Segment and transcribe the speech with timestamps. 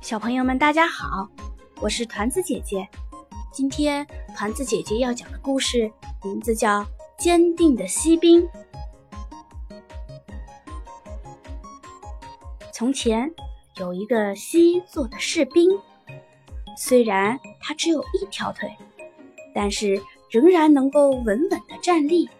[0.00, 1.28] 小朋友们，大家好，
[1.80, 2.88] 我是团子姐姐。
[3.52, 5.90] 今天团子姐姐要讲的故事
[6.22, 6.82] 名字叫
[7.18, 8.42] 《坚定的锡兵》。
[12.72, 13.30] 从前
[13.76, 15.68] 有一个锡做的士兵，
[16.76, 18.70] 虽然他只有一条腿，
[19.52, 20.00] 但是
[20.30, 22.30] 仍然能够稳稳的站立。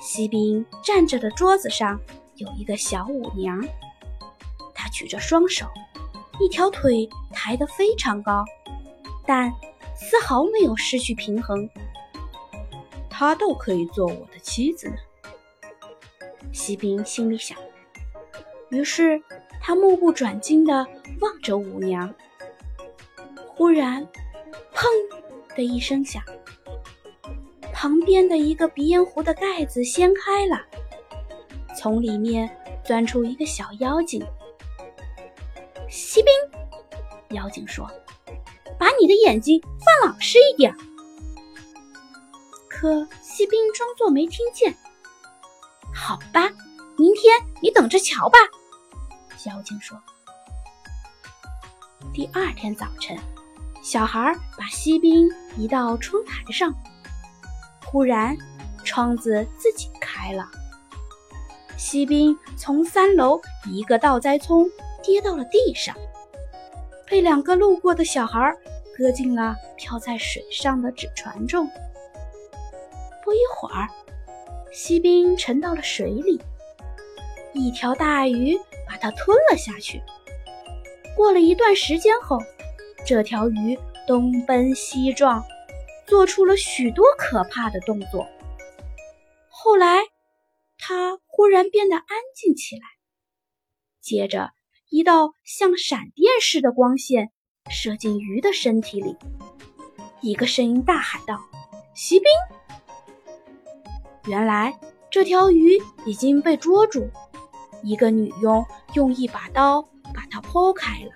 [0.00, 1.98] 锡兵站着的桌子上
[2.36, 3.58] 有一个小舞娘，
[4.74, 5.66] 她举着双手。
[6.40, 8.44] 一条腿抬得非常高，
[9.26, 9.52] 但
[9.96, 11.68] 丝毫没有失去平衡。
[13.10, 14.96] 她倒可以做我的妻子呢，
[16.52, 17.58] 锡兵心里想。
[18.70, 19.20] 于是
[19.60, 20.86] 他目不转睛地
[21.20, 22.14] 望着舞娘。
[23.48, 24.06] 忽然，
[24.72, 24.86] 砰
[25.56, 26.22] 的一声响，
[27.72, 30.64] 旁边的一个鼻烟壶的盖子掀开了，
[31.76, 32.48] 从里面
[32.84, 34.24] 钻出一个小妖精。
[35.90, 36.32] 锡兵，
[37.36, 37.90] 妖精说
[38.78, 40.76] ：“把你的眼睛放老实一点。”
[42.68, 44.76] 可锡兵装作没听见。
[45.94, 46.48] 好吧，
[46.96, 48.38] 明天你等着瞧吧。”
[49.46, 49.98] 妖精说。
[52.12, 53.16] 第二天早晨，
[53.82, 56.72] 小孩把锡兵移到窗台上，
[57.84, 58.36] 忽然
[58.84, 60.46] 窗子自己开了，
[61.76, 64.68] 锡兵从三楼一个倒栽葱。
[65.02, 65.94] 跌到了地上，
[67.06, 68.56] 被两个路过的小孩
[68.96, 71.68] 搁进了漂在水上的纸船中。
[73.24, 73.88] 不一会儿，
[74.72, 76.40] 锡兵沉到了水里，
[77.52, 80.02] 一条大鱼把它吞了下去。
[81.16, 82.38] 过了一段时间后，
[83.06, 85.44] 这条鱼东奔西撞，
[86.06, 88.26] 做出了许多可怕的动作。
[89.48, 89.98] 后来，
[90.78, 92.82] 它忽然变得安静起来，
[94.00, 94.52] 接着。
[94.90, 97.30] 一道像闪电似的光线
[97.70, 99.16] 射进鱼的身体里，
[100.22, 101.38] 一个声音大喊道
[101.94, 102.26] ：“锡兵！”
[104.24, 104.74] 原来
[105.10, 107.10] 这条鱼已经被捉住，
[107.82, 109.82] 一个女佣用一把刀
[110.14, 111.12] 把它剖开了，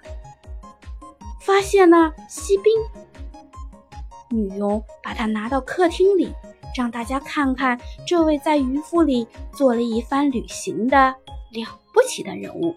[1.41, 2.65] 发现了锡兵。
[4.29, 6.31] 女佣把它拿到客厅里，
[6.77, 11.15] 让大家看看这位在渔夫里做了一番旅行的
[11.51, 12.77] 了不起的人物。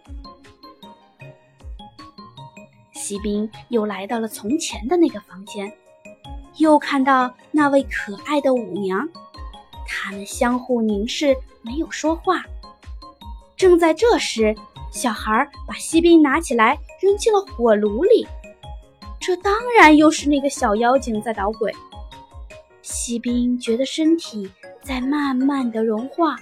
[3.05, 5.71] 锡兵又来到了从前的那个房间，
[6.57, 9.07] 又看到那位可爱的舞娘，
[9.88, 12.43] 他们相互凝视，没有说话。
[13.55, 14.55] 正在这时，
[14.91, 18.25] 小孩把锡兵拿起来扔进了火炉里，
[19.19, 21.72] 这当然又是那个小妖精在捣鬼。
[22.81, 24.49] 锡兵觉得身体
[24.81, 26.37] 在慢慢的融化。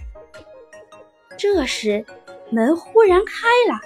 [1.37, 2.05] 这时，
[2.49, 3.81] 门忽然开了，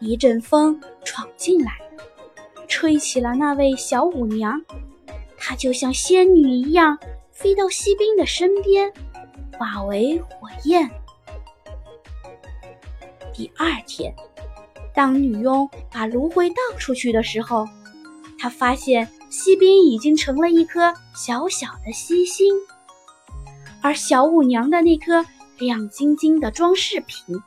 [0.00, 1.72] 一阵风闯进来。
[2.78, 4.62] 吹起了那位小舞娘，
[5.36, 6.96] 她就像仙女一样
[7.32, 8.92] 飞到锡兵的身边，
[9.58, 10.88] 化为火焰。
[13.34, 14.14] 第二天，
[14.94, 17.66] 当女佣把芦荟倒出去的时候，
[18.38, 22.54] 她发现锡兵已经成了一颗小小的锡星，
[23.82, 25.26] 而小舞娘的那颗
[25.58, 27.42] 亮晶晶的装饰品，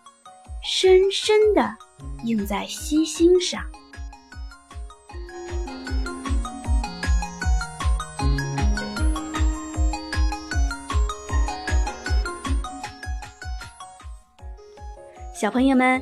[0.62, 1.74] 深深地
[2.26, 3.64] 印在锡星上。
[15.42, 16.00] 小朋友们，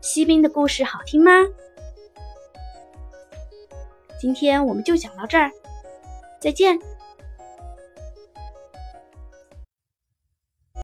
[0.00, 1.32] 锡兵的故事好听吗？
[4.16, 5.50] 今天我们就讲到这儿，
[6.40, 6.78] 再见。